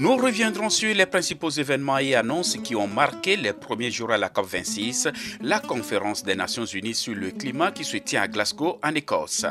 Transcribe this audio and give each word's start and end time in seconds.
Nous 0.00 0.16
reviendrons 0.16 0.70
sur 0.70 0.94
les 0.94 1.06
principaux 1.06 1.50
événements 1.50 1.98
et 1.98 2.14
annonces 2.14 2.56
qui 2.62 2.76
ont 2.76 2.86
marqué 2.86 3.36
les 3.36 3.52
premiers 3.52 3.90
jours 3.90 4.12
à 4.12 4.16
la 4.16 4.28
COP26, 4.28 5.12
la 5.42 5.58
conférence 5.58 6.22
des 6.22 6.36
Nations 6.36 6.64
Unies 6.64 6.94
sur 6.94 7.16
le 7.16 7.32
climat 7.32 7.72
qui 7.72 7.82
se 7.82 7.96
tient 7.96 8.22
à 8.22 8.28
Glasgow, 8.28 8.78
en 8.84 8.94
Écosse. 8.94 9.44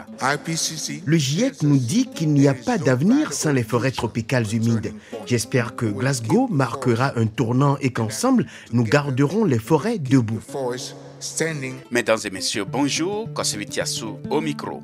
Le 1.06 1.18
GIEC 1.18 1.64
nous 1.64 1.78
dit 1.78 2.08
qu'il 2.08 2.30
n'y 2.30 2.48
a 2.48 2.54
pas 2.54 2.78
d'avenir 2.78 3.34
sans 3.34 3.52
les 3.52 3.64
forêts 3.64 3.92
tropicales 3.92 4.48
humides. 4.54 4.94
J'espère 5.26 5.76
que 5.76 5.86
Glasgow 5.86 6.48
marquera 6.48 7.12
un 7.20 7.28
tournant 7.28 7.78
et 7.82 7.92
qu'ensemble, 7.92 8.46
nous 8.72 8.86
garderons 8.86 9.44
les 9.44 9.60
forêts 9.60 9.98
debout. 9.98 10.40
Mesdames 11.92 12.20
et 12.24 12.30
messieurs, 12.30 12.64
bonjour. 12.64 13.34
Kosevitiasu 13.34 14.06
au 14.30 14.40
micro. 14.40 14.82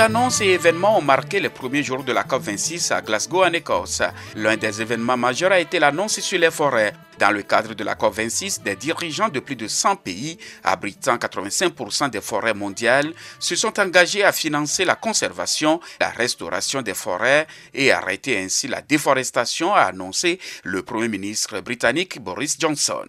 D'annonces 0.00 0.40
et 0.40 0.46
événements 0.46 0.96
ont 0.96 1.02
marqué 1.02 1.40
les 1.40 1.50
premiers 1.50 1.82
jours 1.82 2.02
de 2.04 2.12
la 2.14 2.22
COP26 2.22 2.90
à 2.90 3.02
Glasgow 3.02 3.44
en 3.44 3.52
Écosse. 3.52 4.00
L'un 4.34 4.56
des 4.56 4.80
événements 4.80 5.18
majeurs 5.18 5.52
a 5.52 5.60
été 5.60 5.78
l'annonce 5.78 6.20
sur 6.20 6.38
les 6.38 6.50
forêts. 6.50 6.94
Dans 7.18 7.30
le 7.30 7.42
cadre 7.42 7.74
de 7.74 7.84
la 7.84 7.96
COP26, 7.96 8.62
des 8.62 8.76
dirigeants 8.76 9.28
de 9.28 9.40
plus 9.40 9.56
de 9.56 9.68
100 9.68 9.96
pays, 9.96 10.38
abritant 10.64 11.16
85% 11.16 12.08
des 12.08 12.22
forêts 12.22 12.54
mondiales, 12.54 13.12
se 13.38 13.54
sont 13.56 13.78
engagés 13.78 14.24
à 14.24 14.32
financer 14.32 14.86
la 14.86 14.94
conservation, 14.94 15.80
la 16.00 16.08
restauration 16.08 16.80
des 16.80 16.94
forêts 16.94 17.46
et 17.74 17.92
arrêter 17.92 18.38
ainsi 18.42 18.68
la 18.68 18.80
déforestation, 18.80 19.74
a 19.74 19.82
annoncé 19.82 20.40
le 20.64 20.82
Premier 20.82 21.08
ministre 21.08 21.60
britannique 21.60 22.22
Boris 22.22 22.56
Johnson. 22.58 23.04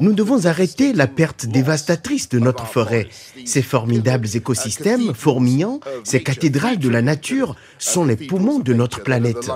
Nous 0.00 0.12
devons 0.12 0.44
arrêter 0.46 0.92
la 0.92 1.06
perte 1.06 1.46
dévastatrice 1.46 2.28
de 2.28 2.38
notre 2.38 2.66
forêt. 2.66 3.08
Ces 3.46 3.62
formidables 3.62 4.28
écosystèmes 4.34 5.14
fourmillants, 5.14 5.80
ces 6.04 6.22
cathédrales 6.22 6.78
de 6.78 6.88
la 6.90 7.00
nature 7.00 7.56
sont 7.78 8.04
les 8.04 8.16
poumons 8.16 8.58
de 8.58 8.74
notre 8.74 9.02
planète. 9.02 9.50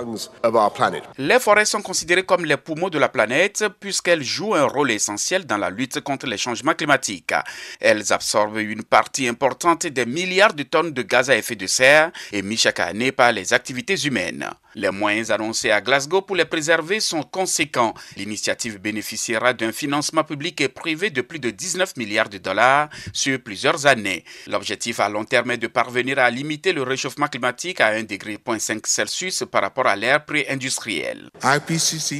Les 1.19 1.39
forêts 1.39 1.65
sont 1.65 1.81
considérées 1.81 2.23
comme 2.23 2.45
les 2.45 2.57
poumons 2.57 2.89
de 2.89 2.97
la 2.97 3.09
planète 3.09 3.65
puisqu'elles 3.79 4.23
jouent 4.23 4.55
un 4.55 4.65
rôle 4.65 4.91
essentiel 4.91 5.45
dans 5.45 5.57
la 5.57 5.69
lutte 5.69 6.01
contre 6.01 6.25
les 6.25 6.37
changements 6.37 6.73
climatiques. 6.73 7.33
Elles 7.79 8.11
absorbent 8.11 8.57
une 8.57 8.83
partie 8.83 9.27
importante 9.27 9.85
des 9.85 10.05
milliards 10.05 10.53
de 10.53 10.63
tonnes 10.63 10.91
de 10.91 11.01
gaz 11.03 11.29
à 11.29 11.37
effet 11.37 11.55
de 11.55 11.67
serre 11.67 12.11
émis 12.31 12.57
chaque 12.57 12.79
année 12.79 13.11
par 13.11 13.31
les 13.31 13.53
activités 13.53 13.95
humaines. 14.05 14.49
Les 14.77 14.91
moyens 14.91 15.31
annoncés 15.31 15.71
à 15.71 15.81
Glasgow 15.81 16.21
pour 16.21 16.35
les 16.35 16.45
préserver 16.45 16.99
sont 16.99 17.23
conséquents. 17.23 17.95
L'initiative 18.15 18.79
bénéficiera 19.27 19.53
d'un 19.53 19.71
financement 19.71 20.23
public 20.23 20.61
et 20.61 20.69
privé 20.69 21.09
de 21.09 21.21
plus 21.21 21.39
de 21.39 21.49
19 21.49 21.97
milliards 21.97 22.29
de 22.29 22.37
dollars 22.37 22.89
sur 23.13 23.39
plusieurs 23.39 23.85
années. 23.85 24.23
L'objectif 24.47 24.99
à 24.99 25.09
long 25.09 25.25
terme 25.25 25.51
est 25.51 25.57
de 25.57 25.67
parvenir 25.67 26.19
à 26.19 26.29
limiter 26.29 26.73
le 26.73 26.83
réchauffement 26.83 27.27
climatique 27.27 27.81
à 27.81 27.93
1,5 27.93 28.07
degré 28.07 28.37
Celsius 28.85 29.43
par 29.51 29.61
rapport 29.61 29.87
à 29.87 29.95
l'ère 29.95 30.25
pré-industrielle. 30.25 31.29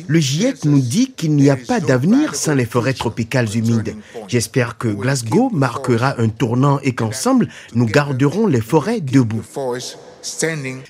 Le 0.08 0.19
GIEC 0.19 0.66
nous 0.66 0.81
dit 0.81 1.11
qu'il 1.11 1.36
n'y 1.36 1.49
a 1.49 1.58
pas 1.58 1.80
d'avenir 1.80 2.36
sans 2.36 2.55
les 2.55 2.66
forêts 2.66 2.94
tropicales 2.94 3.55
humides. 3.55 3.95
J'espère 4.27 4.77
que 4.77 4.89
Glasgow 4.89 5.49
marquera 5.52 6.19
un 6.19 6.30
tournant 6.30 6.80
et 6.81 6.94
qu'ensemble, 6.94 7.47
nous 7.73 7.86
garderons 7.86 8.48
les 8.48 8.61
forêts 8.61 9.02
debout. 9.02 9.43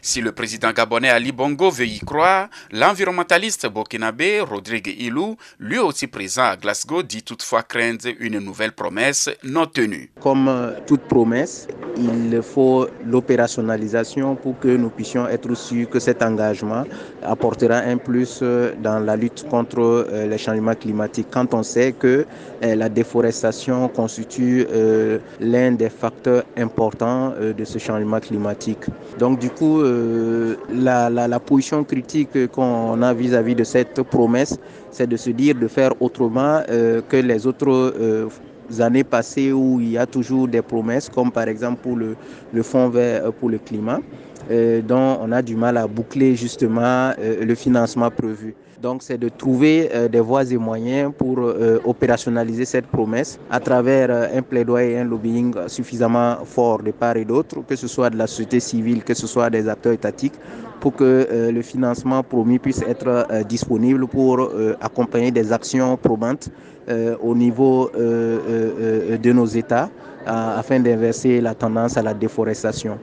Si 0.02 0.20
le 0.20 0.32
président 0.32 0.72
gabonais 0.72 1.10
Ali 1.10 1.32
Bongo 1.32 1.70
veut 1.70 1.86
y 1.86 2.00
croire, 2.00 2.50
l'environnementaliste 2.72 3.72
burkinabé 3.72 4.42
Rodrigue 4.42 4.96
Ilou, 4.98 5.38
lui 5.60 5.78
aussi 5.78 6.08
présent 6.08 6.46
à 6.46 6.58
Glasgow, 6.58 7.04
dit 7.04 7.22
toutefois 7.22 7.62
craindre 7.62 8.08
une 8.20 8.40
nouvelle 8.40 8.72
promesse 8.72 9.30
non 9.44 9.68
tenue. 9.68 10.10
Comme 10.20 10.74
toute 10.88 11.02
promesse, 11.02 11.68
il 11.98 12.42
faut 12.42 12.88
l'opérationnalisation 13.06 14.36
pour 14.36 14.58
que 14.60 14.70
nous 14.70 14.90
puissions 14.90 15.28
être 15.28 15.54
sûrs 15.54 15.88
que 15.88 16.00
cet 16.00 16.24
engagement 16.24 16.84
apportera 17.22 17.78
un 17.78 17.98
plus 17.98 18.42
dans 18.42 19.00
la 19.00 19.16
lutte 19.16 19.46
contre 19.48 20.08
les 20.12 20.38
changements 20.40 20.76
climatiques. 20.76 21.28
Quand 21.30 21.54
on 21.54 21.62
sait 21.62 21.92
que 21.92 22.26
la 22.62 22.90
déforestation 22.90 23.88
constitue 23.90 24.66
l'un 25.40 25.74
des 25.74 25.90
facteurs 25.90 26.44
importants 26.58 27.34
de 27.40 27.64
ce 27.64 27.78
changement 27.78 28.20
climatique. 28.20 28.86
Donc 29.20 29.27
du 29.36 29.50
coup, 29.50 29.82
la, 30.70 31.10
la, 31.10 31.40
position 31.40 31.84
critique 31.84 32.48
qu'on 32.52 33.02
a 33.02 33.14
vis-à-vis 33.14 33.54
-vis 33.54 33.58
de 33.58 33.64
cette 33.64 34.02
promesse, 34.04 34.58
c'est 34.92 35.08
de 35.08 35.18
se 35.18 35.32
dire 35.32 35.56
de 35.56 35.68
faire 35.68 35.94
autrement 36.00 36.62
que 37.10 37.18
les 37.18 37.46
autres 37.48 37.94
années 38.80 39.04
passées 39.04 39.52
où 39.52 39.80
il 39.80 39.92
y 39.92 39.98
a 39.98 40.06
toujours 40.06 40.48
des 40.48 40.62
promesses, 40.62 41.10
comme 41.10 41.32
par 41.32 41.48
exemple 41.48 41.82
pour 41.82 41.96
le, 41.96 42.16
le 42.54 42.64
Fonds 42.64 42.90
vert 42.90 43.32
pour 43.34 43.50
le 43.50 43.58
climat, 43.58 44.00
euh, 44.50 44.82
dont 44.82 45.18
on 45.22 45.32
a 45.34 45.42
du 45.42 45.56
mal 45.58 45.76
à 45.76 45.88
boucler 45.88 46.36
justement 46.36 47.12
euh, 47.20 47.44
le 47.44 47.56
financement 47.56 48.10
prévu. 48.10 48.56
Donc 48.82 49.04
c'est 49.04 49.18
de 49.18 49.28
trouver 49.28 49.90
euh, 49.94 50.08
des 50.08 50.22
voies 50.22 50.50
et 50.50 50.58
moyens 50.58 51.12
pour 51.18 51.40
opérationnaliser 51.84 52.64
cette 52.64 52.88
promesse 52.88 53.40
à 53.50 53.60
travers 53.60 54.10
un 54.34 54.42
plaidoyer 54.42 54.94
et 54.94 55.00
un 55.00 55.04
lobbying 55.04 55.54
suffisamment 55.68 56.38
fort 56.46 56.82
de 56.82 56.92
part 56.92 57.18
et 57.18 57.26
d'autre, 57.26 57.58
que 57.68 57.76
ce 57.76 57.88
soit 57.88 58.10
de 58.10 58.18
la 58.18 58.28
société 58.28 58.60
civile, 58.60 59.04
que 59.04 59.14
ce 59.14 59.28
soit 59.28 59.50
des 59.50 59.68
acteurs 59.68 59.94
étatiques, 59.94 60.36
pour 60.80 60.94
que 60.94 61.50
le 61.52 61.62
financement 61.62 62.24
promis 62.24 62.60
puisse 62.60 62.82
être 62.84 63.28
disponible 63.50 64.08
pour 64.08 64.50
accompagner 64.80 65.32
des 65.32 65.52
actions 65.52 65.98
probantes 65.98 66.50
au 67.22 67.36
niveau 67.36 67.90
de 67.96 69.32
nos 69.34 69.46
États 69.46 69.90
afin 70.26 70.80
d'inverser 70.80 71.42
la 71.42 71.56
tendance 71.56 71.98
à 71.98 72.02
la 72.02 72.14
déforestation. 72.14 72.98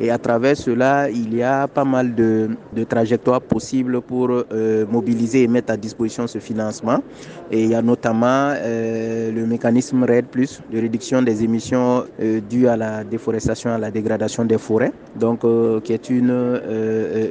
Et 0.00 0.10
à 0.10 0.18
travers 0.18 0.56
cela, 0.56 1.10
il 1.10 1.34
y 1.34 1.42
a 1.42 1.66
pas 1.66 1.84
mal 1.84 2.14
de, 2.14 2.50
trajectoires 2.88 3.40
possibles 3.40 4.00
pour 4.00 4.30
euh, 4.30 4.86
mobiliser 4.88 5.42
et 5.42 5.48
mettre 5.48 5.72
à 5.72 5.76
disposition 5.76 6.26
ce 6.28 6.38
financement. 6.38 7.02
Et 7.50 7.64
il 7.64 7.70
y 7.70 7.74
a 7.74 7.82
notamment 7.82 8.52
euh, 8.54 9.32
le 9.32 9.44
mécanisme 9.46 10.04
RED, 10.04 10.26
de 10.70 10.80
réduction 10.80 11.20
des 11.22 11.42
émissions 11.42 12.04
euh, 12.20 12.40
dues 12.40 12.68
à 12.68 12.76
la 12.76 13.02
déforestation, 13.02 13.72
à 13.72 13.78
la 13.78 13.90
dégradation 13.90 14.44
des 14.44 14.58
forêts, 14.58 14.92
donc 15.16 15.40
qui 15.82 15.92
est 15.92 16.10
une 16.10 16.60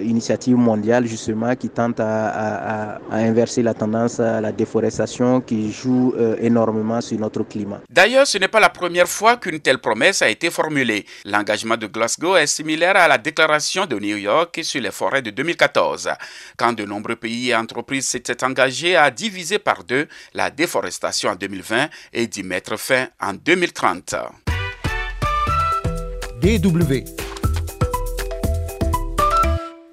initiative 0.04 0.58
mondiale 0.58 1.06
justement 1.06 1.56
qui 1.56 1.70
tente 1.70 2.00
à, 2.00 2.96
à, 2.96 3.00
inverser 3.12 3.62
la 3.64 3.74
tendance 3.74 4.20
à 4.20 4.42
la 4.42 4.52
déforestation 4.52 5.40
qui 5.42 5.72
joue 5.72 6.14
énormément 6.42 7.00
sur 7.02 7.20
notre 7.20 7.44
climat. 7.44 7.80
D'ailleurs, 7.90 8.28
ce 8.28 8.38
n'est 8.38 8.48
pas 8.48 8.60
la 8.60 8.70
première 8.70 9.08
fois 9.08 9.38
qu'une 9.38 9.60
telle 9.60 9.78
promesse 9.78 10.22
a 10.22 10.30
été 10.30 10.50
formulée. 10.50 11.06
L'engagement 11.26 11.78
de 11.78 11.88
Glasgow 11.88 12.36
est 12.36 12.57
similaire 12.58 12.96
à 12.96 13.08
la 13.08 13.20
déclaration 13.20 13.86
de 13.86 14.00
New 14.00 14.18
York 14.18 14.62
sur 14.64 14.82
les 14.82 14.90
forêts 14.90 15.22
de 15.22 15.30
2014, 15.30 16.10
quand 16.58 16.74
de 16.74 16.86
nombreux 16.86 17.16
pays 17.16 17.50
et 17.50 17.56
entreprises 17.56 18.08
s'étaient 18.08 18.44
engagés 18.44 18.96
à 18.96 19.12
diviser 19.12 19.60
par 19.60 19.84
deux 19.84 20.08
la 20.34 20.50
déforestation 20.50 21.30
en 21.30 21.36
2020 21.36 21.88
et 22.14 22.26
d'y 22.26 22.42
mettre 22.42 22.76
fin 22.78 23.10
en 23.22 23.34
2030. 23.34 24.16
DW 26.42 27.27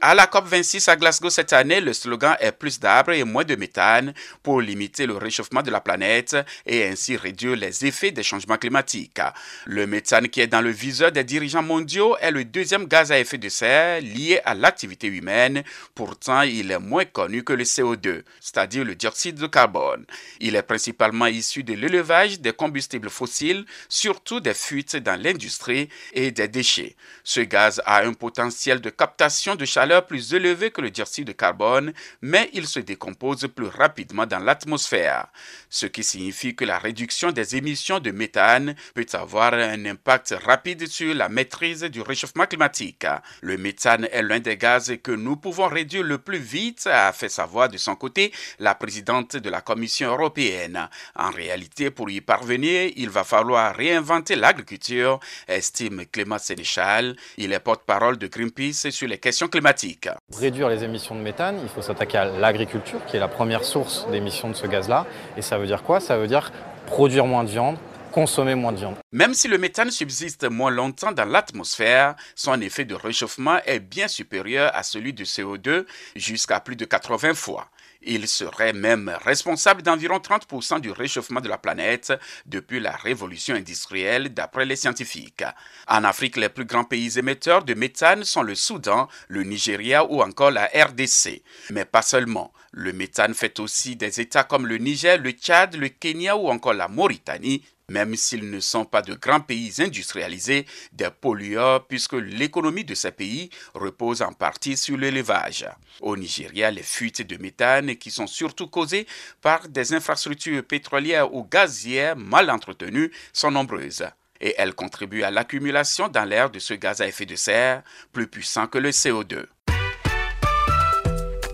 À 0.06 0.14
la 0.14 0.26
COP26 0.26 0.90
à 0.90 0.96
Glasgow 0.96 1.30
cette 1.30 1.54
année, 1.54 1.80
le 1.80 1.94
slogan 1.94 2.36
est 2.38 2.52
plus 2.52 2.78
d'arbres 2.78 3.12
et 3.12 3.24
moins 3.24 3.42
de 3.42 3.56
méthane 3.56 4.12
pour 4.42 4.60
limiter 4.60 5.06
le 5.06 5.16
réchauffement 5.16 5.62
de 5.62 5.70
la 5.70 5.80
planète 5.80 6.36
et 6.66 6.86
ainsi 6.86 7.16
réduire 7.16 7.56
les 7.56 7.86
effets 7.86 8.10
des 8.10 8.22
changements 8.22 8.58
climatiques. 8.58 9.18
Le 9.64 9.86
méthane 9.86 10.28
qui 10.28 10.42
est 10.42 10.46
dans 10.46 10.60
le 10.60 10.68
viseur 10.68 11.10
des 11.10 11.24
dirigeants 11.24 11.62
mondiaux 11.62 12.18
est 12.20 12.32
le 12.32 12.44
deuxième 12.44 12.84
gaz 12.84 13.12
à 13.12 13.18
effet 13.18 13.38
de 13.38 13.48
serre 13.48 14.02
lié 14.02 14.42
à 14.44 14.52
l'activité 14.52 15.06
humaine. 15.06 15.62
Pourtant, 15.94 16.42
il 16.42 16.70
est 16.70 16.78
moins 16.78 17.06
connu 17.06 17.42
que 17.42 17.54
le 17.54 17.64
CO2, 17.64 18.24
c'est-à-dire 18.40 18.84
le 18.84 18.96
dioxyde 18.96 19.36
de 19.36 19.46
carbone. 19.46 20.04
Il 20.38 20.54
est 20.54 20.62
principalement 20.64 21.28
issu 21.28 21.64
de 21.64 21.72
l'élevage 21.72 22.40
des 22.40 22.52
combustibles 22.52 23.08
fossiles, 23.08 23.64
surtout 23.88 24.40
des 24.40 24.52
fuites 24.52 24.96
dans 24.96 25.18
l'industrie 25.18 25.88
et 26.12 26.30
des 26.30 26.48
déchets. 26.48 26.94
Ce 27.22 27.40
gaz 27.40 27.80
a 27.86 28.02
un 28.02 28.12
potentiel 28.12 28.82
de 28.82 28.90
captation 28.90 29.54
de 29.54 29.64
chaleur 29.64 29.93
plus 30.02 30.34
élevée 30.34 30.70
que 30.70 30.80
le 30.80 30.90
dioxyde 30.90 31.26
de 31.26 31.32
carbone, 31.32 31.92
mais 32.22 32.50
il 32.52 32.66
se 32.66 32.80
décompose 32.80 33.48
plus 33.54 33.66
rapidement 33.68 34.26
dans 34.26 34.38
l'atmosphère, 34.38 35.26
ce 35.68 35.86
qui 35.86 36.04
signifie 36.04 36.54
que 36.54 36.64
la 36.64 36.78
réduction 36.78 37.32
des 37.32 37.56
émissions 37.56 38.00
de 38.00 38.10
méthane 38.10 38.74
peut 38.94 39.06
avoir 39.12 39.54
un 39.54 39.84
impact 39.86 40.34
rapide 40.44 40.86
sur 40.86 41.14
la 41.14 41.28
maîtrise 41.28 41.82
du 41.82 42.00
réchauffement 42.00 42.46
climatique. 42.46 43.06
Le 43.40 43.56
méthane 43.56 44.08
est 44.10 44.22
l'un 44.22 44.40
des 44.40 44.56
gaz 44.56 44.92
que 45.02 45.12
nous 45.12 45.36
pouvons 45.36 45.68
réduire 45.68 46.02
le 46.04 46.18
plus 46.18 46.38
vite, 46.38 46.86
a 46.86 47.12
fait 47.12 47.28
savoir 47.28 47.68
de 47.68 47.76
son 47.76 47.96
côté 47.96 48.32
la 48.58 48.74
présidente 48.74 49.36
de 49.36 49.50
la 49.50 49.60
Commission 49.60 50.10
européenne. 50.10 50.88
En 51.16 51.30
réalité, 51.30 51.90
pour 51.90 52.10
y 52.10 52.20
parvenir, 52.20 52.92
il 52.96 53.10
va 53.10 53.24
falloir 53.24 53.74
réinventer 53.74 54.36
l'agriculture, 54.36 55.20
estime 55.48 56.04
Clément 56.06 56.38
Sénéchal. 56.38 57.16
Il 57.36 57.52
est 57.52 57.60
porte-parole 57.60 58.18
de 58.18 58.26
Greenpeace 58.26 58.90
sur 58.90 59.08
les 59.08 59.18
questions 59.18 59.48
climatiques. 59.48 59.83
Pour 60.30 60.40
réduire 60.40 60.68
les 60.68 60.84
émissions 60.84 61.14
de 61.14 61.20
méthane, 61.20 61.58
il 61.62 61.68
faut 61.68 61.82
s'attaquer 61.82 62.18
à 62.18 62.24
l'agriculture, 62.24 63.04
qui 63.06 63.16
est 63.16 63.20
la 63.20 63.28
première 63.28 63.64
source 63.64 64.06
d'émissions 64.10 64.48
de 64.48 64.54
ce 64.54 64.66
gaz-là. 64.66 65.06
Et 65.36 65.42
ça 65.42 65.58
veut 65.58 65.66
dire 65.66 65.82
quoi? 65.82 66.00
Ça 66.00 66.16
veut 66.16 66.26
dire 66.26 66.52
produire 66.86 67.26
moins 67.26 67.44
de 67.44 67.50
viande, 67.50 67.76
consommer 68.12 68.54
moins 68.54 68.72
de 68.72 68.78
viande. 68.78 68.96
Même 69.12 69.34
si 69.34 69.48
le 69.48 69.58
méthane 69.58 69.90
subsiste 69.90 70.48
moins 70.48 70.70
longtemps 70.70 71.12
dans 71.12 71.24
l'atmosphère, 71.24 72.14
son 72.34 72.60
effet 72.60 72.84
de 72.84 72.94
réchauffement 72.94 73.58
est 73.66 73.80
bien 73.80 74.08
supérieur 74.08 74.70
à 74.74 74.82
celui 74.82 75.12
du 75.12 75.24
CO2 75.24 75.84
jusqu'à 76.16 76.60
plus 76.60 76.76
de 76.76 76.84
80 76.84 77.34
fois. 77.34 77.68
Il 78.06 78.28
serait 78.28 78.72
même 78.72 79.16
responsable 79.24 79.82
d'environ 79.82 80.18
30% 80.18 80.80
du 80.80 80.90
réchauffement 80.90 81.40
de 81.40 81.48
la 81.48 81.58
planète 81.58 82.12
depuis 82.46 82.80
la 82.80 82.92
révolution 82.92 83.54
industrielle 83.54 84.34
d'après 84.34 84.66
les 84.66 84.76
scientifiques. 84.76 85.44
En 85.88 86.04
Afrique, 86.04 86.36
les 86.36 86.48
plus 86.48 86.64
grands 86.64 86.84
pays 86.84 87.18
émetteurs 87.18 87.64
de 87.64 87.74
méthane 87.74 88.24
sont 88.24 88.42
le 88.42 88.54
Soudan, 88.54 89.08
le 89.28 89.42
Nigeria 89.42 90.04
ou 90.04 90.22
encore 90.22 90.50
la 90.50 90.66
RDC. 90.66 91.42
Mais 91.70 91.84
pas 91.84 92.02
seulement. 92.02 92.52
Le 92.72 92.92
méthane 92.92 93.34
fait 93.34 93.60
aussi 93.60 93.96
des 93.96 94.20
États 94.20 94.44
comme 94.44 94.66
le 94.66 94.78
Niger, 94.78 95.18
le 95.18 95.30
Tchad, 95.30 95.76
le 95.76 95.88
Kenya 95.88 96.36
ou 96.36 96.48
encore 96.48 96.74
la 96.74 96.88
Mauritanie 96.88 97.62
même 97.90 98.16
s'ils 98.16 98.50
ne 98.50 98.60
sont 98.60 98.84
pas 98.84 99.02
de 99.02 99.14
grands 99.14 99.40
pays 99.40 99.72
industrialisés, 99.78 100.66
des 100.92 101.10
pollueurs 101.10 101.86
puisque 101.86 102.14
l'économie 102.14 102.84
de 102.84 102.94
ces 102.94 103.12
pays 103.12 103.50
repose 103.74 104.22
en 104.22 104.32
partie 104.32 104.76
sur 104.76 104.96
l'élevage. 104.96 105.66
Au 106.00 106.16
Nigeria, 106.16 106.70
les 106.70 106.82
fuites 106.82 107.22
de 107.22 107.36
méthane 107.36 107.96
qui 107.96 108.10
sont 108.10 108.26
surtout 108.26 108.68
causées 108.68 109.06
par 109.42 109.68
des 109.68 109.92
infrastructures 109.92 110.64
pétrolières 110.64 111.34
ou 111.34 111.44
gazières 111.44 112.16
mal 112.16 112.50
entretenues 112.50 113.10
sont 113.32 113.50
nombreuses 113.50 114.04
et 114.40 114.54
elles 114.58 114.74
contribuent 114.74 115.22
à 115.22 115.30
l'accumulation 115.30 116.08
dans 116.08 116.24
l'air 116.24 116.50
de 116.50 116.58
ce 116.58 116.74
gaz 116.74 117.00
à 117.00 117.08
effet 117.08 117.26
de 117.26 117.36
serre 117.36 117.82
plus 118.12 118.26
puissant 118.26 118.66
que 118.66 118.78
le 118.78 118.90
CO2. 118.90 119.46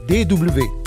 DW 0.09 0.80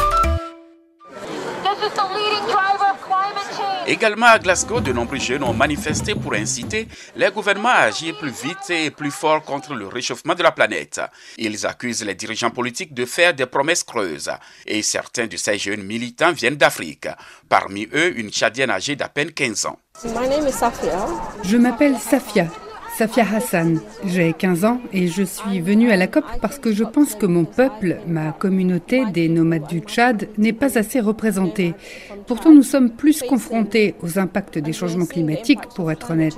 Également 3.86 4.28
à 4.28 4.40
Glasgow, 4.40 4.80
de 4.80 4.94
nombreux 4.94 5.20
jeunes 5.20 5.44
ont 5.44 5.54
manifesté 5.54 6.16
pour 6.16 6.34
inciter 6.34 6.88
les 7.18 7.30
gouvernements 7.30 7.70
à 7.70 7.84
agir 7.84 8.18
plus 8.18 8.32
vite 8.32 8.70
et 8.70 8.90
plus 8.92 9.12
fort 9.12 9.44
contre 9.44 9.74
le 9.74 9.88
réchauffement 9.88 10.36
de 10.36 10.44
la 10.44 10.52
planète. 10.52 11.02
Ils 11.38 11.66
accusent 11.66 12.04
les 12.04 12.16
dirigeants 12.16 12.50
politiques 12.50 12.94
de 12.94 13.06
faire 13.06 13.34
des 13.34 13.46
promesses 13.46 13.84
creuses 13.84 14.32
et 14.66 14.82
certains 14.82 15.28
de 15.28 15.36
ces 15.36 15.58
jeunes 15.58 15.84
militants 15.84 16.32
viennent 16.32 16.56
d'Afrique. 16.56 17.08
Parmi 17.50 17.88
eux, 17.94 18.18
une 18.18 18.30
Tchadienne 18.30 18.72
âgée 18.72 18.96
d'à 18.96 19.10
peine 19.10 19.32
15 19.32 19.66
ans. 19.66 19.80
Je 20.02 21.58
m'appelle 21.58 21.98
Safia. 21.98 22.48
Safia 22.98 23.25
Hassan. 23.34 23.81
J'ai 24.06 24.34
15 24.34 24.66
ans 24.66 24.80
et 24.92 25.07
je 25.07 25.24
suis 25.24 25.62
venue 25.62 25.92
à 25.92 25.98
la 25.98 26.06
COP 26.06 26.25
parce 26.42 26.60
que 26.60 26.72
je 26.72 26.84
pense 26.84 27.16
que 27.16 27.25
mon 27.25 27.44
peuple, 27.44 27.98
ma 28.06 28.31
communauté 28.34 29.06
des 29.07 29.30
nomades 29.30 29.68
du 29.68 29.80
Tchad, 29.80 30.30
n'est 30.38 30.54
pas 30.54 30.78
assez 30.78 31.00
représentée. 31.00 31.74
Pourtant, 32.28 32.51
nous 32.51 32.62
sommes 32.62 32.92
plus 32.92 33.24
confrontés 33.24 33.95
aux 34.01 34.19
impacts 34.19 34.60
des 34.60 34.74
changements 34.74 35.07
climatiques, 35.07 35.68
pour 35.75 35.92
être 35.92 36.12
honnête. 36.12 36.38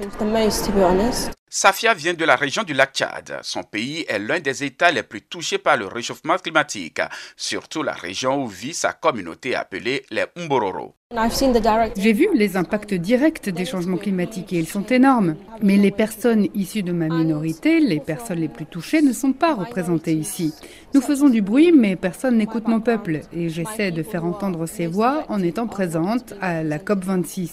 Safia 1.50 1.94
vient 1.94 2.14
de 2.14 2.26
la 2.26 2.36
région 2.36 2.64
du 2.64 2.74
lac 2.74 2.94
Tchad. 2.94 3.40
Son 3.42 3.64
pays 3.64 4.06
est 4.08 4.20
l'un 4.20 4.40
des 4.40 4.64
États 4.64 4.92
les 4.92 5.04
plus 5.04 5.22
touchés 5.22 5.58
par 5.58 5.78
le 5.78 5.88
réchauffement 5.88 6.38
climatique, 6.38 7.02
surtout 7.36 7.84
la 7.84 7.94
région 7.94 8.44
où 8.44 8.48
vit 8.48 8.74
sa 8.74 8.94
communauté 8.94 9.56
appelée 9.56 10.06
les 10.10 10.26
Mbororo. 10.38 10.96
J'ai 11.98 12.14
vu 12.14 12.28
les 12.34 12.58
impacts 12.58 12.94
directs 12.94 13.50
des 13.50 13.66
changements 13.66 13.98
climatiques 13.98 14.54
et 14.54 14.58
ils 14.60 14.68
sont 14.68 14.86
énormes. 14.86 15.36
Mais 15.62 15.78
les 15.78 15.92
personnes 15.92 16.48
issues 16.54 16.84
de 16.84 16.92
ma 16.92 17.08
minorité, 17.08 17.80
les 17.80 18.00
personnes 18.00 18.40
les 18.40 18.50
plus 18.50 18.66
touchées, 18.66 19.02
ne 19.02 19.14
sont 19.14 19.32
pas 19.32 19.54
représentées 19.54 20.14
ici. 20.14 20.54
Nous 20.94 21.02
faisons 21.02 21.30
du 21.30 21.42
bruit, 21.42 21.72
mais 21.72 21.96
personne 21.96 22.38
n'écoute 22.38 22.68
mon 22.68 22.80
peuple 22.80 23.22
et 23.34 23.50
j'essaie 23.50 23.92
de 23.92 24.04
faire 24.04 24.26
entendre 24.26 24.66
ces 24.66 24.88
voix 24.88 25.24
en 25.30 25.42
étant 25.42 25.68
présente 25.68 26.34
à 26.42 26.64
la 26.64 26.78
COP26. 26.78 27.52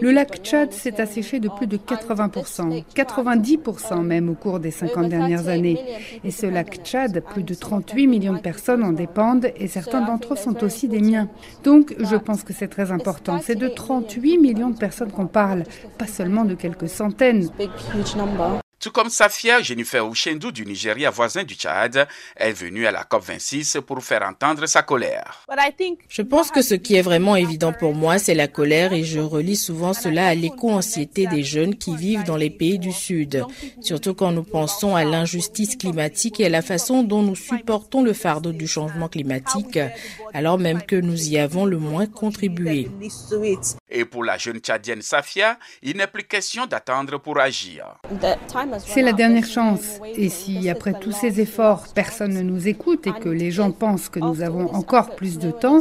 Le 0.00 0.10
lac 0.10 0.40
Tchad 0.42 0.72
s'est 0.72 1.00
asséché 1.00 1.40
de 1.40 1.48
plus 1.48 1.66
de 1.66 1.76
80%, 1.76 2.84
90% 2.94 4.02
même 4.02 4.28
au 4.28 4.34
cours 4.34 4.60
des 4.60 4.70
50 4.70 5.08
dernières 5.08 5.48
années. 5.48 5.78
Et 6.24 6.30
ce 6.30 6.46
lac 6.46 6.80
Tchad, 6.82 7.22
plus 7.22 7.42
de 7.42 7.54
38 7.54 8.06
millions 8.06 8.34
de 8.34 8.40
personnes 8.40 8.84
en 8.84 8.92
dépendent 8.92 9.50
et 9.56 9.68
certains 9.68 10.02
d'entre 10.02 10.34
eux 10.34 10.36
sont 10.36 10.62
aussi 10.64 10.88
des 10.88 11.00
miens. 11.00 11.28
Donc 11.64 11.94
je 11.98 12.16
pense 12.16 12.42
que 12.42 12.52
c'est 12.52 12.68
très 12.68 12.85
C'est 13.42 13.56
de 13.56 13.68
38 13.68 14.38
millions 14.38 14.70
de 14.70 14.78
personnes 14.78 15.10
qu'on 15.10 15.26
parle, 15.26 15.64
pas 15.98 16.06
seulement 16.06 16.44
de 16.44 16.54
quelques 16.54 16.88
centaines. 16.88 17.48
Tout 18.86 18.92
comme 18.92 19.10
Safia 19.10 19.60
Jennifer 19.62 20.06
Ouchendou 20.06 20.52
du 20.52 20.64
Nigeria 20.64 21.10
voisin 21.10 21.42
du 21.42 21.54
Tchad 21.54 22.06
est 22.36 22.52
venue 22.52 22.86
à 22.86 22.92
la 22.92 23.02
COP26 23.02 23.80
pour 23.80 24.00
faire 24.00 24.22
entendre 24.22 24.64
sa 24.66 24.82
colère. 24.82 25.44
Je 26.08 26.22
pense 26.22 26.52
que 26.52 26.62
ce 26.62 26.76
qui 26.76 26.94
est 26.94 27.02
vraiment 27.02 27.34
évident 27.34 27.72
pour 27.72 27.96
moi, 27.96 28.20
c'est 28.20 28.36
la 28.36 28.46
colère 28.46 28.92
et 28.92 29.02
je 29.02 29.18
relis 29.18 29.56
souvent 29.56 29.92
cela 29.92 30.28
à 30.28 30.34
l'éco-anxiété 30.36 31.26
des 31.26 31.42
jeunes 31.42 31.74
qui 31.74 31.96
vivent 31.96 32.22
dans 32.22 32.36
les 32.36 32.48
pays 32.48 32.78
du 32.78 32.92
Sud, 32.92 33.44
surtout 33.80 34.14
quand 34.14 34.30
nous 34.30 34.44
pensons 34.44 34.94
à 34.94 35.02
l'injustice 35.02 35.74
climatique 35.74 36.38
et 36.38 36.46
à 36.46 36.50
la 36.50 36.62
façon 36.62 37.02
dont 37.02 37.22
nous 37.22 37.34
supportons 37.34 38.04
le 38.04 38.12
fardeau 38.12 38.52
du 38.52 38.68
changement 38.68 39.08
climatique, 39.08 39.80
alors 40.32 40.60
même 40.60 40.80
que 40.80 40.94
nous 40.94 41.28
y 41.28 41.38
avons 41.38 41.64
le 41.64 41.78
moins 41.78 42.06
contribué. 42.06 42.88
Et 43.88 44.04
pour 44.04 44.22
la 44.22 44.38
jeune 44.38 44.58
Tchadienne 44.58 45.02
Safia, 45.02 45.58
il 45.82 45.96
n'est 45.96 46.06
plus 46.06 46.22
question 46.22 46.66
d'attendre 46.66 47.18
pour 47.18 47.40
agir. 47.40 47.96
C'est 48.78 49.02
la 49.02 49.12
dernière 49.12 49.46
chance. 49.46 50.00
Et 50.16 50.28
si 50.28 50.68
après 50.68 50.94
tous 50.98 51.12
ces 51.12 51.40
efforts, 51.40 51.86
personne 51.94 52.34
ne 52.34 52.42
nous 52.42 52.68
écoute 52.68 53.06
et 53.06 53.12
que 53.12 53.28
les 53.28 53.50
gens 53.50 53.70
pensent 53.72 54.08
que 54.08 54.20
nous 54.20 54.42
avons 54.42 54.74
encore 54.74 55.14
plus 55.14 55.38
de 55.38 55.50
temps, 55.50 55.80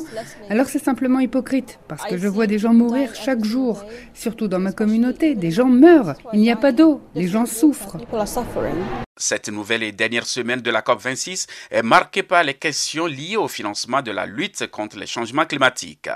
alors 0.50 0.68
c'est 0.68 0.84
simplement 0.84 1.20
hypocrite. 1.20 1.80
Parce 1.88 2.06
que 2.06 2.18
je 2.18 2.28
vois 2.28 2.48
des 2.48 2.60
gens 2.60 2.74
mourir 2.74 3.14
chaque 3.16 3.44
jour. 3.44 3.84
Surtout 4.14 4.48
dans 4.48 4.60
ma 4.60 4.72
communauté, 4.72 5.36
des 5.36 5.52
gens 5.52 5.70
meurent. 5.70 6.16
Il 6.34 6.40
n'y 6.40 6.52
a 6.52 6.56
pas 6.56 6.72
d'eau. 6.72 7.02
Les 7.16 7.28
gens 7.28 7.46
souffrent. 7.46 7.98
Cette 9.18 9.50
nouvelle 9.50 9.84
et 9.84 9.92
dernière 9.92 10.26
semaine 10.26 10.62
de 10.62 10.72
la 10.72 10.82
COP26 10.82 11.48
est 11.72 11.84
marquée 11.84 12.24
par 12.24 12.44
les 12.44 12.54
questions 12.54 13.06
liées 13.06 13.38
au 13.38 13.48
financement 13.48 14.02
de 14.02 14.12
la 14.12 14.26
lutte 14.26 14.68
contre 14.68 14.98
les 14.98 15.08
changements 15.08 15.46
climatiques. 15.46 16.10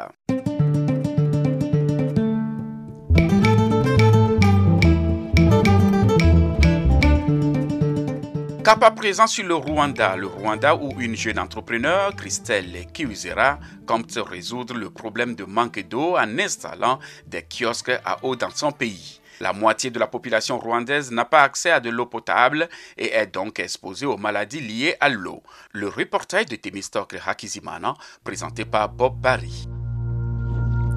Cap 8.69 8.83
à 8.83 8.91
présent 8.91 9.25
sur 9.25 9.47
le 9.47 9.55
Rwanda, 9.55 10.15
le 10.15 10.27
Rwanda 10.27 10.75
où 10.75 10.91
une 11.01 11.15
jeune 11.15 11.39
entrepreneur, 11.39 12.15
Christelle 12.15 12.85
Kiwizera, 12.93 13.57
compte 13.87 14.15
résoudre 14.23 14.75
le 14.75 14.91
problème 14.91 15.33
de 15.33 15.43
manque 15.43 15.79
d'eau 15.87 16.15
en 16.15 16.37
installant 16.37 16.99
des 17.25 17.41
kiosques 17.41 17.99
à 18.05 18.23
eau 18.23 18.35
dans 18.35 18.51
son 18.51 18.71
pays. 18.71 19.21
La 19.39 19.53
moitié 19.53 19.89
de 19.89 19.97
la 19.97 20.05
population 20.05 20.59
rwandaise 20.59 21.09
n'a 21.11 21.25
pas 21.25 21.41
accès 21.41 21.71
à 21.71 21.79
de 21.79 21.89
l'eau 21.89 22.05
potable 22.05 22.69
et 22.95 23.11
est 23.11 23.33
donc 23.33 23.59
exposée 23.59 24.05
aux 24.05 24.17
maladies 24.17 24.61
liées 24.61 24.95
à 24.99 25.09
l'eau. 25.09 25.41
Le 25.71 25.87
reportage 25.87 26.45
de 26.45 26.55
Temistok 26.55 27.15
Hakizimana, 27.25 27.95
présenté 28.23 28.65
par 28.65 28.89
Bob 28.89 29.19
Barry. 29.19 29.67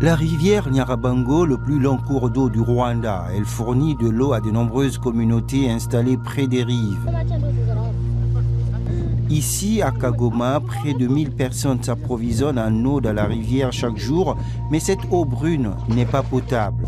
La 0.02 0.16
rivière 0.16 0.68
Nyarabango, 0.68 1.46
le 1.46 1.56
plus 1.56 1.78
long 1.78 1.96
cours 1.96 2.28
d'eau 2.28 2.48
du 2.48 2.60
Rwanda, 2.60 3.26
elle 3.36 3.44
fournit 3.44 3.94
de 3.94 4.08
l'eau 4.08 4.32
à 4.32 4.40
de 4.40 4.50
nombreuses 4.50 4.98
communautés 4.98 5.70
installées 5.70 6.16
près 6.16 6.48
des 6.48 6.64
rives. 6.64 7.08
Ici, 9.30 9.80
à 9.80 9.92
Kagoma, 9.92 10.58
près 10.58 10.92
de 10.94 11.06
1000 11.06 11.30
personnes 11.30 11.80
s'approvisionnent 11.80 12.58
en 12.58 12.84
eau 12.84 13.00
dans 13.00 13.12
la 13.12 13.26
rivière 13.26 13.72
chaque 13.72 13.96
jour, 13.96 14.36
mais 14.72 14.80
cette 14.80 14.98
eau 15.12 15.24
brune 15.24 15.70
n'est 15.88 16.04
pas 16.04 16.24
potable. 16.24 16.84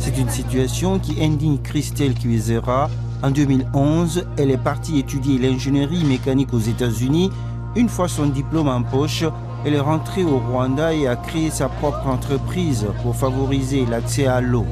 C'est 0.00 0.18
une 0.18 0.30
situation 0.30 0.98
qui 0.98 1.22
indigne 1.22 1.58
Christelle 1.58 2.14
Kiwezera. 2.14 2.90
En 3.22 3.30
2011, 3.30 4.26
elle 4.36 4.50
est 4.50 4.56
partie 4.56 4.98
étudier 4.98 5.38
l'ingénierie 5.38 6.02
mécanique 6.02 6.52
aux 6.52 6.58
États-Unis. 6.58 7.30
Une 7.76 7.88
fois 7.88 8.08
son 8.08 8.26
diplôme 8.26 8.68
en 8.68 8.82
poche, 8.82 9.24
elle 9.64 9.74
est 9.74 9.80
rentrée 9.80 10.24
au 10.24 10.38
Rwanda 10.38 10.94
et 10.94 11.06
a 11.06 11.16
créé 11.16 11.50
sa 11.50 11.68
propre 11.68 12.06
entreprise 12.06 12.86
pour 13.02 13.16
favoriser 13.16 13.84
l'accès 13.86 14.26
à 14.26 14.40
l'eau. 14.40 14.66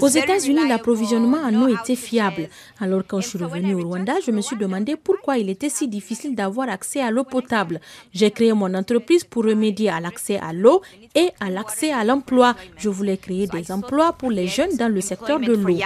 Aux 0.00 0.08
États-Unis, 0.08 0.68
l'approvisionnement 0.68 1.38
en 1.38 1.54
eau 1.62 1.68
était 1.68 1.96
fiable. 1.96 2.48
Alors 2.80 3.02
quand 3.06 3.20
je 3.20 3.28
suis 3.28 3.38
revenue 3.38 3.74
au 3.74 3.88
Rwanda, 3.88 4.14
je 4.24 4.30
me 4.30 4.40
suis 4.40 4.56
demandé 4.56 4.96
pourquoi 4.96 5.38
il 5.38 5.50
était 5.50 5.68
si 5.68 5.88
difficile 5.88 6.34
d'avoir 6.34 6.68
accès 6.68 7.00
à 7.00 7.10
l'eau 7.10 7.24
potable. 7.24 7.80
J'ai 8.12 8.30
créé 8.30 8.52
mon 8.52 8.72
entreprise 8.74 9.24
pour 9.24 9.44
remédier 9.44 9.90
à 9.90 10.00
l'accès 10.00 10.38
à 10.38 10.52
l'eau 10.52 10.82
et 11.14 11.30
à 11.40 11.50
l'accès 11.50 11.92
à 11.92 12.04
l'emploi. 12.04 12.54
Je 12.76 12.88
voulais 12.88 13.16
créer 13.16 13.46
des 13.46 13.72
emplois 13.72 14.12
pour 14.12 14.30
les 14.30 14.46
jeunes 14.46 14.76
dans 14.76 14.92
le 14.92 15.00
secteur 15.00 15.40
de 15.40 15.52
l'eau. 15.52 15.76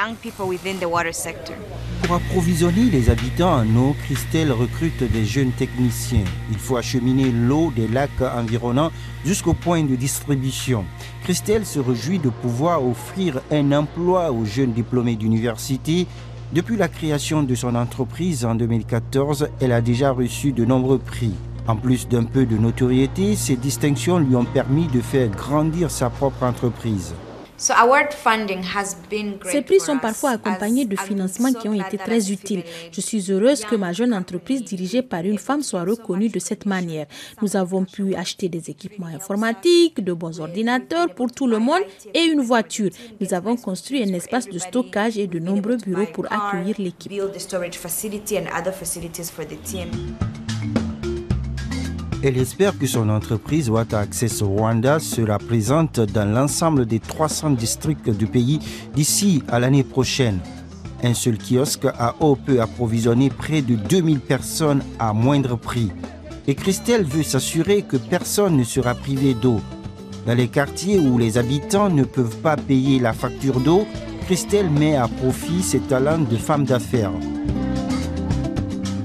Pour 2.02 2.16
approvisionner 2.16 2.84
les 2.90 3.10
habitants 3.10 3.60
en 3.60 3.76
eau, 3.76 3.96
Christelle 4.04 4.52
recrute 4.52 5.02
des 5.12 5.24
jeunes 5.24 5.52
techniciens. 5.52 6.24
Il 6.50 6.58
faut 6.58 6.76
acheminer 6.76 7.30
l'eau 7.30 7.70
des 7.74 7.88
lacs 7.88 8.20
environnants 8.20 8.92
jusqu'au 9.24 9.52
point 9.52 9.82
de 9.82 9.94
distribution. 9.94 10.84
Christelle 11.24 11.66
se 11.66 11.78
réjouit 11.78 12.18
de 12.18 12.30
pouvoir 12.30 12.82
offrir 12.86 12.98
un 13.50 13.73
emploi 13.73 14.33
aux 14.33 14.45
jeunes 14.45 14.73
diplômés 14.73 15.17
d'université. 15.17 16.07
Depuis 16.52 16.76
la 16.76 16.88
création 16.88 17.43
de 17.43 17.55
son 17.55 17.75
entreprise 17.75 18.45
en 18.45 18.55
2014, 18.55 19.49
elle 19.61 19.73
a 19.73 19.81
déjà 19.81 20.12
reçu 20.12 20.52
de 20.52 20.64
nombreux 20.64 20.99
prix. 20.99 21.35
En 21.67 21.76
plus 21.76 22.09
d'un 22.09 22.25
peu 22.25 22.47
de 22.47 22.57
notoriété, 22.57 23.37
ces 23.37 23.57
distinctions 23.57 24.19
lui 24.19 24.35
ont 24.37 24.45
permis 24.45 24.87
de 24.87 25.00
faire 25.00 25.28
grandir 25.28 25.90
sa 25.90 26.09
propre 26.09 26.45
entreprise. 26.45 27.14
Ces 27.58 27.72
prix 29.62 29.80
sont 29.80 29.98
parfois 29.98 30.30
accompagnés 30.30 30.84
de 30.84 30.96
financements 30.96 31.52
qui 31.52 31.68
ont 31.68 31.74
été 31.74 31.98
très 31.98 32.30
utiles. 32.30 32.62
Je 32.92 33.00
suis 33.00 33.32
heureuse 33.32 33.64
que 33.64 33.74
ma 33.74 33.92
jeune 33.92 34.14
entreprise 34.14 34.62
dirigée 34.62 35.02
par 35.02 35.24
une 35.24 35.38
femme 35.38 35.62
soit 35.62 35.82
reconnue 35.82 36.28
de 36.28 36.38
cette 36.38 36.66
manière. 36.66 37.06
Nous 37.42 37.56
avons 37.56 37.84
pu 37.84 38.14
acheter 38.14 38.48
des 38.48 38.70
équipements 38.70 39.06
informatiques, 39.06 40.02
de 40.02 40.12
bons 40.12 40.38
ordinateurs 40.40 41.12
pour 41.14 41.32
tout 41.32 41.48
le 41.48 41.58
monde 41.58 41.82
et 42.14 42.22
une 42.22 42.42
voiture. 42.42 42.90
Nous 43.20 43.34
avons 43.34 43.56
construit 43.56 44.04
un 44.04 44.14
espace 44.14 44.48
de 44.48 44.58
stockage 44.58 45.18
et 45.18 45.26
de 45.26 45.40
nombreux 45.40 45.78
bureaux 45.78 46.06
pour 46.12 46.26
accueillir 46.32 46.76
l'équipe. 46.78 47.12
Elle 52.20 52.37
espère 52.37 52.76
que 52.76 52.87
son 52.88 53.10
entreprise 53.10 53.70
Water 53.70 54.00
Access 54.00 54.42
Rwanda 54.42 54.98
sera 54.98 55.38
présente 55.38 56.00
dans 56.00 56.28
l'ensemble 56.28 56.84
des 56.84 56.98
300 56.98 57.50
districts 57.50 58.10
du 58.10 58.26
pays 58.26 58.58
d'ici 58.92 59.44
à 59.46 59.60
l'année 59.60 59.84
prochaine. 59.84 60.40
Un 61.04 61.14
seul 61.14 61.38
kiosque 61.38 61.87
à 61.87 62.16
eau 62.18 62.34
peut 62.34 62.60
approvisionner 62.60 63.30
près 63.30 63.62
de 63.62 63.76
2000 63.76 64.18
personnes 64.18 64.82
à 64.98 65.12
moindre 65.12 65.56
prix. 65.56 65.92
Et 66.48 66.56
Christelle 66.56 67.04
veut 67.04 67.22
s'assurer 67.22 67.82
que 67.82 67.96
personne 67.96 68.56
ne 68.56 68.64
sera 68.64 68.96
privé 68.96 69.34
d'eau. 69.34 69.60
Dans 70.26 70.34
les 70.34 70.48
quartiers 70.48 70.98
où 70.98 71.18
les 71.18 71.38
habitants 71.38 71.88
ne 71.88 72.02
peuvent 72.02 72.38
pas 72.38 72.56
payer 72.56 72.98
la 72.98 73.12
facture 73.12 73.60
d'eau, 73.60 73.87
Christelle 74.26 74.70
met 74.70 74.96
à 74.96 75.06
profit 75.06 75.62
ses 75.62 75.80
talents 75.80 76.18
de 76.18 76.37
femme 76.37 76.64
d'affaires. 76.64 77.12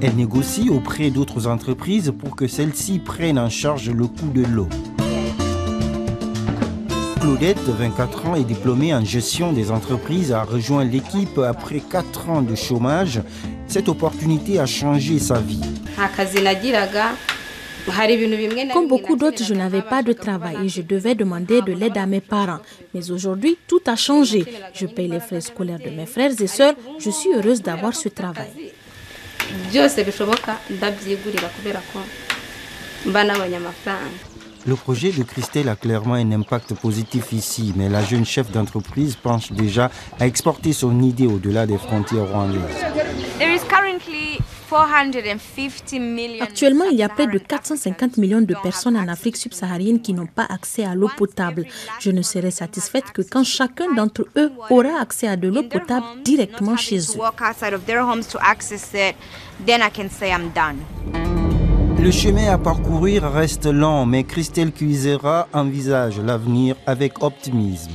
Elle 0.06 0.16
négocie 0.16 0.70
auprès 0.70 1.12
d'autres 1.12 1.48
entreprises 1.48 2.12
pour 2.20 2.36
que 2.36 2.46
celles-ci 2.46 3.00
prennent 3.00 3.40
en 3.40 3.50
charge 3.50 3.90
le 3.90 4.06
coût 4.06 4.28
de 4.34 4.44
l'eau. 4.44 4.68
Claudette, 7.22 7.58
24 7.60 8.26
ans, 8.26 8.36
est 8.36 8.44
diplômée 8.44 8.94
en 8.94 9.06
gestion 9.06 9.54
des 9.54 9.72
entreprises, 9.72 10.34
a 10.34 10.44
rejoint 10.44 10.84
l'équipe 10.84 11.38
après 11.38 11.80
4 11.80 12.30
ans 12.30 12.42
de 12.42 12.54
chômage. 12.54 13.22
Cette 13.68 13.88
opportunité 13.88 14.60
a 14.60 14.66
changé 14.66 15.20
sa 15.20 15.40
vie. 15.40 15.62
Comme 18.74 18.90
beaucoup 18.90 19.16
d'autres, 19.16 19.42
je 19.42 19.54
n'avais 19.54 19.84
pas 19.84 20.04
de 20.04 20.12
travail 20.12 20.66
et 20.66 20.70
je 20.70 20.82
devais 20.82 21.16
demander 21.16 21.62
de 21.62 21.72
l'aide 21.72 21.98
à 21.98 22.06
mes 22.06 22.20
parents. 22.20 22.60
Mais 22.94 23.10
aujourd'hui, 23.10 23.58
tout 23.70 23.82
a 23.88 23.96
changé. 23.96 24.44
Je 24.74 24.86
paye 24.86 25.08
les 25.08 25.22
frais 25.22 25.40
scolaires 25.40 25.80
de 25.80 25.92
mes 25.92 26.06
frères 26.06 26.34
et 26.38 26.48
sœurs. 26.48 26.76
Je 27.00 27.10
suis 27.10 27.30
heureuse 27.34 27.62
d'avoir 27.62 27.96
ce 27.96 28.10
travail. 28.10 28.73
Le 34.66 34.76
projet 34.76 35.12
de 35.12 35.24
Christelle 35.24 35.68
a 35.68 35.76
clairement 35.76 36.14
un 36.14 36.32
impact 36.32 36.74
positif 36.76 37.34
ici, 37.34 37.74
mais 37.76 37.90
la 37.90 38.04
jeune 38.04 38.26
chef 38.26 38.50
d'entreprise 38.50 39.16
pense 39.16 39.52
déjà 39.52 39.92
à 40.20 40.26
exporter 40.26 40.72
son 40.72 41.02
idée 41.02 41.28
au-delà 41.28 41.66
des 41.66 41.78
frontières 41.78 42.30
rwandaises. 42.30 42.62
Actuellement, 46.42 46.86
il 46.92 46.98
y 46.98 47.04
a 47.04 47.10
près 47.10 47.28
de 47.28 47.38
450 47.38 48.18
millions 48.18 48.42
de 48.42 48.56
personnes 48.62 48.98
en 48.98 49.08
Afrique 49.08 49.38
subsaharienne 49.38 50.02
qui 50.02 50.14
n'ont 50.14 50.26
pas 50.26 50.46
accès 50.50 50.84
à 50.84 50.96
l'eau 50.96 51.10
potable. 51.16 51.66
Je 52.00 52.12
ne 52.12 52.22
serai 52.22 52.52
satisfaite 52.52 53.12
que 53.14 53.22
quand 53.22 53.44
chacun 53.44 53.94
d'entre 53.94 54.28
eux 54.38 54.52
aura 54.70 55.00
accès 55.02 55.28
à 55.28 55.36
de 55.36 55.48
l'eau 55.48 55.64
potable 55.64 56.06
directement 56.24 56.78
chez 56.78 57.00
eux. 57.00 57.20
Le 62.00 62.12
chemin 62.12 62.52
à 62.52 62.58
parcourir 62.58 63.24
reste 63.24 63.66
long, 63.66 64.06
mais 64.06 64.24
Christelle 64.26 64.74
Cuisera 64.74 65.48
envisage 65.54 66.20
l'avenir 66.20 66.76
avec 66.86 67.24
optimisme. 67.24 67.94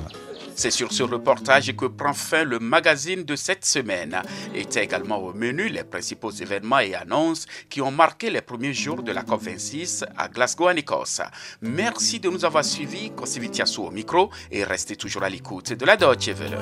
C'est 0.58 0.72
sur 0.72 0.92
ce 0.92 1.04
reportage 1.04 1.72
que 1.76 1.84
prend 1.84 2.12
fin 2.12 2.42
le 2.42 2.58
magazine 2.58 3.22
de 3.22 3.36
cette 3.36 3.64
semaine. 3.64 4.20
Était 4.52 4.82
également 4.82 5.18
au 5.18 5.32
menu 5.32 5.68
les 5.68 5.84
principaux 5.84 6.32
événements 6.32 6.80
et 6.80 6.96
annonces 6.96 7.46
qui 7.70 7.80
ont 7.80 7.92
marqué 7.92 8.28
les 8.28 8.40
premiers 8.40 8.74
jours 8.74 9.04
de 9.04 9.12
la 9.12 9.22
COP26 9.22 10.04
à 10.16 10.26
Glasgow 10.26 10.68
en 10.68 10.74
Écosse. 10.74 11.20
Merci 11.62 12.18
de 12.18 12.28
nous 12.28 12.44
avoir 12.44 12.64
suivis. 12.64 13.12
Kosivitiasu 13.12 13.82
au 13.82 13.92
micro 13.92 14.30
et 14.50 14.64
restez 14.64 14.96
toujours 14.96 15.22
à 15.22 15.28
l'écoute 15.28 15.74
de 15.74 15.86
la 15.86 15.96
Deutsche 15.96 16.30
Welle. 16.30 16.58